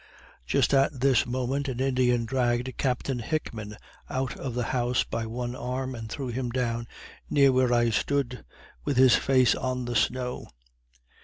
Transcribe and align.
Just 0.47 0.73
at 0.73 0.99
this 1.01 1.27
moment 1.27 1.67
an 1.67 1.79
Indian 1.79 2.25
dragged 2.25 2.75
Captain 2.77 3.19
Hickman 3.19 3.77
out 4.09 4.35
of 4.35 4.55
the 4.55 4.63
house 4.73 5.03
by 5.03 5.27
one 5.27 5.55
arm, 5.55 5.93
and 5.93 6.09
threw 6.09 6.29
him 6.29 6.49
down 6.49 6.87
near 7.29 7.51
where 7.51 7.71
I 7.71 7.91
stood, 7.91 8.43
with 8.83 8.97
his 8.97 9.15
face 9.15 9.53
on 9.53 9.85
the 9.85 9.95
snow. 9.95 10.47